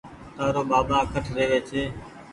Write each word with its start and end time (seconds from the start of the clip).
تآرو 0.35 0.61
ٻآٻآ 0.69 0.97
ڪٺ 1.11 1.25
رهوي 1.35 1.59
ڇي 1.69 1.83